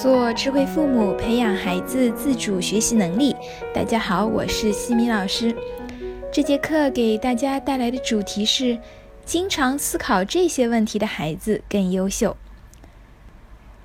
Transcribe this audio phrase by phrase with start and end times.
[0.00, 3.34] 做智慧父母，培养孩子自主学习能力。
[3.74, 5.52] 大家好，我是西米老师。
[6.32, 8.78] 这节课给大家带来的主题是：
[9.24, 12.36] 经常思考这些问题的孩子更优秀。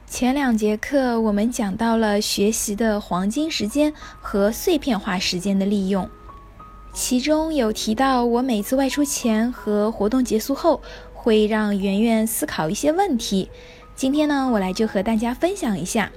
[0.06, 3.92] 前两节课我们讲到了学习的黄金时间
[4.22, 6.08] 和碎片化时间的利用，
[6.94, 10.80] 其中有提到我每次外出前和活动结束后
[11.12, 13.50] 会让圆圆思考一些问题。
[13.96, 16.12] 今天呢，我来就和大家分享一下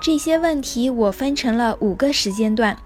[0.00, 0.90] 这些问题。
[0.90, 2.76] 我分成了五个时间段，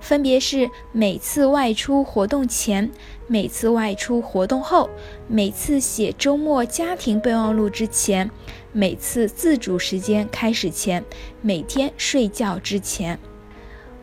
[0.00, 2.90] 分别是每次外出活动前、
[3.28, 4.90] 每次外出活动后、
[5.28, 8.28] 每次写周末家庭备忘录之前、
[8.72, 11.04] 每次自主时间开始前、
[11.40, 13.18] 每天睡觉之前。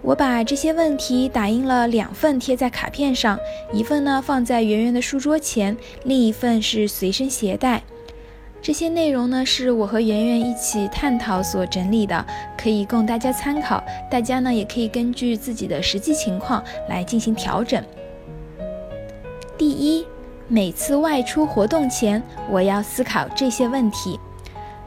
[0.01, 3.37] 我把这些问题打印了两份，贴在卡片上，
[3.71, 7.83] 一份呢放在圆圆的书桌前，另一份是随身携带。
[8.61, 12.23] 这些内容呢，是我和圆圆一起探讨所整理的，
[12.55, 13.83] 可以供大家参考。
[14.07, 17.83] 大家呢，也可以根据自己的实际情况来进行调整。
[19.57, 20.05] 第一，
[20.47, 24.19] 每次外出活动前，我要思考这些问题。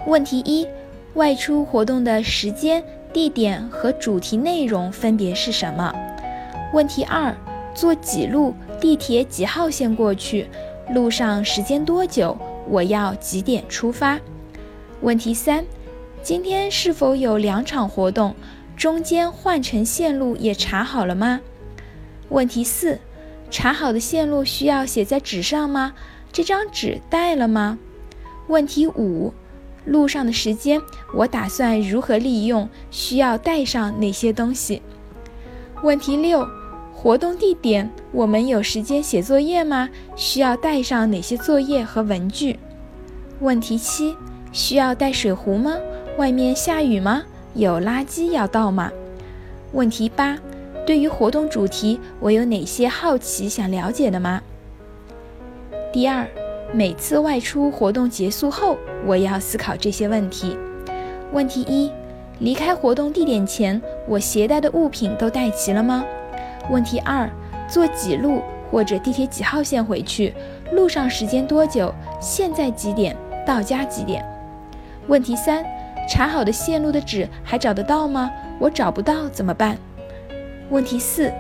[0.07, 0.69] 问题一：
[1.15, 2.81] 外出活动的时间、
[3.13, 5.93] 地点和主题内容分别是什么？
[6.73, 7.35] 问题二：
[7.75, 10.49] 坐几路地铁几号线过去？
[10.91, 12.37] 路上时间多久？
[12.69, 14.21] 我要几点出发？
[15.01, 15.65] 问题三：
[16.23, 18.35] 今天是否有两场活动？
[18.77, 21.41] 中间换乘线路也查好了吗？
[22.31, 22.99] 问题四：
[23.51, 25.95] 查好的线路需要写在纸上吗？
[26.33, 27.79] 这张纸带了吗？
[28.49, 29.33] 问题五：
[29.85, 30.81] 路上的时间
[31.15, 32.69] 我打算如何利用？
[32.91, 34.83] 需要带上哪些东西？
[35.83, 36.49] 问题六：
[37.05, 39.91] 活动地点我们有时间写作业吗？
[40.17, 42.59] 需要带上哪些作业和文具？
[43.41, 44.17] 问题七：
[44.53, 45.77] 需要带水壶吗？
[46.17, 47.23] 外面下雨吗？
[47.53, 48.91] 有垃圾要倒吗？
[49.73, 50.39] 问题八：
[50.87, 54.41] 对于活动主题，我有哪些好奇想了解的吗？
[55.93, 56.27] 第二，
[56.73, 60.57] 每次外出活动结束后，我要思考这些问题。
[61.35, 61.93] 问题一：
[62.39, 63.79] 离开活动地点前，
[64.09, 66.03] 我携带的物品都带齐了吗？
[66.71, 67.29] 问题二：
[67.69, 70.35] 坐几路或者地铁几号线回去？
[70.73, 71.95] 路上时间多久？
[72.21, 73.17] 现在几点？
[73.47, 74.25] 到家几点？
[75.07, 75.65] 问题三：
[76.09, 78.31] 查好的线路的纸还找得到吗？
[78.59, 79.77] 我找不到怎么办？
[80.71, 81.31] 问题四：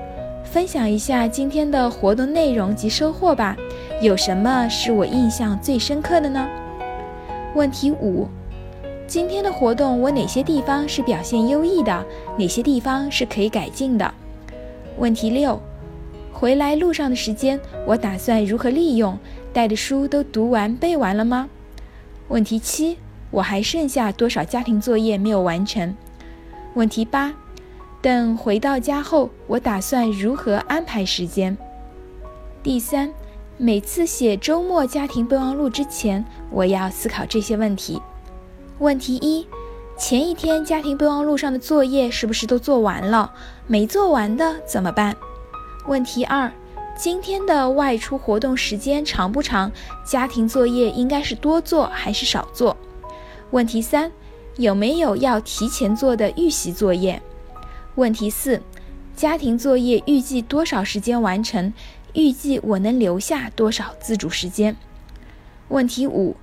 [0.44, 3.56] 分享一下今天的活动内容及收获吧。
[4.02, 6.46] 有什么是我印象最深刻的呢？
[7.54, 8.28] 问题五：
[9.06, 12.04] 今天的活动我哪些地方是表现优异的？
[12.36, 14.12] 哪些地方是可以改进的？
[14.98, 15.60] 问题六：
[16.32, 19.18] 回来路上的时间我打算如何利用？
[19.52, 21.48] 带的书都读完背完了吗？
[22.28, 22.98] 问题七，
[23.30, 25.94] 我还剩下多少家庭作业没有完成？
[26.74, 27.32] 问题八，
[28.02, 31.56] 等回到家后，我打算如何安排时间？
[32.62, 33.12] 第三，
[33.58, 38.00] 每次写周末家庭备忘录之前，我要思考这些问题。
[38.80, 39.46] 问题一，
[39.96, 43.32] 前一天家庭备忘录上的作业是不是都做完了？
[43.68, 45.16] 没做完的怎么办？
[45.86, 46.50] 问题二。
[46.96, 49.70] 今天的外出活动时间长不长？
[50.04, 52.76] 家庭作业应该是多做还是少做？
[53.52, 54.10] 问题三，
[54.56, 57.22] 有没有要提前做的预习作业？
[57.94, 58.60] 问题四，
[59.16, 61.72] 家庭作业预计多少时间完成？
[62.14, 64.76] 预计我能留下多少自主时间？
[65.68, 66.36] 问题五，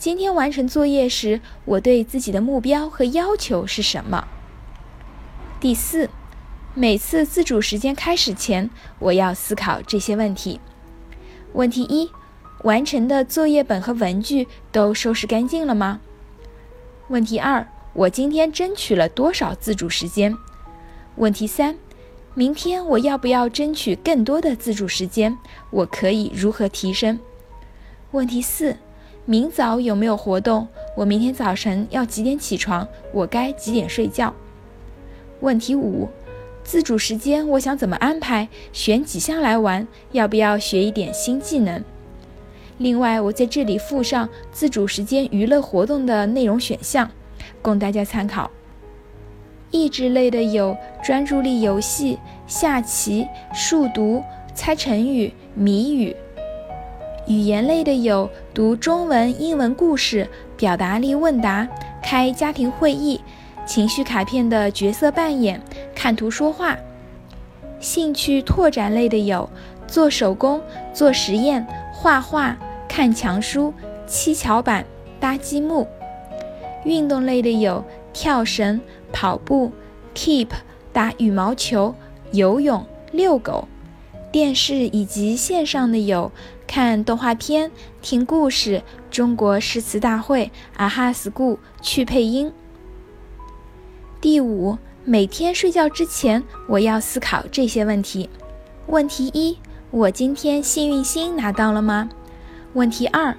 [0.00, 4.26] 今天完成作业时，我对自己的目标和要求是什么？
[5.60, 6.08] 第四。
[6.72, 10.58] 每次自主时间开始前，我要思考这些问题。
[11.52, 12.10] 问题一：
[12.62, 16.00] 完成的作业本和文具都收拾干净了吗？
[17.08, 20.34] 问题二：我今天争取了多少自主时间？
[21.16, 21.76] 问题三：
[22.32, 25.36] 明天我要不要争取更多的自主时间？
[25.68, 27.18] 我可以如何提升？
[28.12, 28.76] 问题四：
[29.30, 30.66] 明早有没有活动？
[30.96, 32.88] 我明天早晨要几点起床？
[33.12, 34.34] 我该几点睡觉？
[35.38, 36.08] 问题五。
[36.64, 38.48] 自主时间，我想怎么安排？
[38.72, 39.86] 选几项来玩？
[40.10, 41.80] 要不要学一点新技能？
[42.78, 47.08] 另外，我在这里附上自主时间娱乐活动的内容选项，
[47.62, 48.50] 供大家参考。
[49.70, 52.18] 益智类的有专注力游戏、
[52.48, 53.24] 下棋、
[53.54, 54.20] 数独、
[54.56, 56.12] 猜成语、谜语；
[57.30, 61.68] 语言类的有读中文、英文故事、表达力问答、
[62.02, 63.20] 开家庭会议。
[63.64, 65.62] 情绪卡片的角色扮演、
[65.94, 66.74] 看图说话；
[67.78, 69.48] 兴趣拓展类的有
[69.86, 70.60] 做手工、
[70.92, 73.72] 做实验、画画、看墙书、
[74.08, 74.84] 砌桥板、
[75.20, 75.86] 搭积木；
[76.82, 78.80] 运动类的有跳绳、
[79.12, 79.70] 跑步、
[80.16, 80.48] keep、
[80.92, 81.94] 打羽毛球、
[82.32, 83.68] 游泳、遛狗。
[84.32, 86.30] 电视以及线上的有
[86.70, 87.68] 看动画片、
[88.00, 88.80] 听故事、
[89.10, 92.52] 中国诗词大会、啊哈 school 去配音。
[94.20, 98.30] 第五，每天睡觉之前，我要思考这些问题。
[98.86, 99.58] 问题一：
[99.90, 102.08] 我今天幸运星拿到了吗？
[102.74, 103.36] 问题二：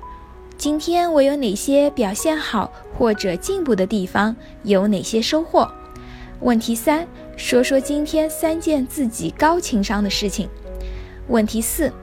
[0.58, 4.36] 今天我有哪些表现好或者进步的地方？
[4.64, 5.72] 有哪些收获？
[6.42, 7.08] 问题三：
[7.38, 10.50] 说说今天三件自己高情商的事情。
[11.30, 11.94] 问题四，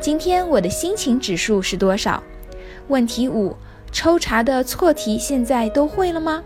[0.00, 2.22] 今天我的心情指数是多少？
[2.88, 3.54] 问题五，
[3.92, 6.42] 抽查的错题现在都会了吗？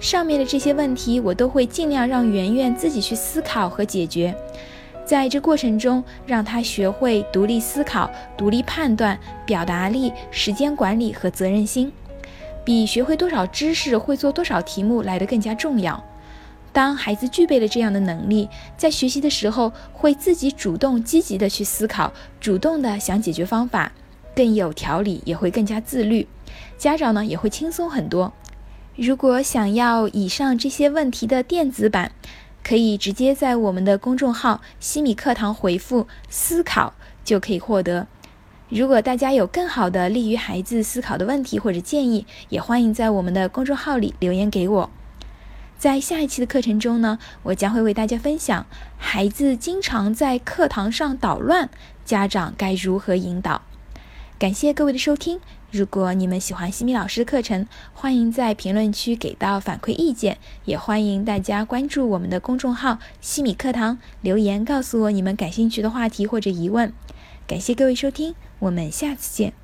[0.00, 4.34] 上面的这些问题，我都会尽量让圆圆自己去思考和解决，
[5.04, 11.92] 在这过程中，让他学会独立思考、独立判断、表达力、时间管理和责任心，
[12.64, 16.02] 比学会多少知识、会做多少题目来得更加重要。
[16.72, 23.92] 当孩子具备了这样的能力，在学习的时候会自己主动积极的去思考，主动的想解决方法，
[24.36, 26.28] 更有条理，也会更加自律。
[26.78, 28.32] 家长呢也会轻松很多。
[28.96, 32.12] 如果想要以上这些问题的电子版，
[32.62, 36.94] 可以直接在我们的公众号“西米课堂”回复“思考”
[37.24, 38.06] 就可以获得。
[38.68, 44.90] 如果大家有更好的利于孩子思考的问题或者建议，也欢迎在我们的公众号里留言给我。
[45.80, 48.66] 在下一期的课程中呢，我将会为大家分享
[48.98, 51.70] 孩子经常在课堂上捣乱，
[52.04, 53.62] 家长该如何引导。
[54.38, 55.40] 感谢各位的收听。
[55.70, 60.36] 如果你们喜欢西米老师的课程，欢迎在评论区给到反馈意见，
[60.66, 66.92] 也欢迎大家关注我们的公众号“西米课堂”，留言告诉我你们感兴趣的话题或者疑问。
[67.46, 69.54] 感谢各位收听，我们下次见。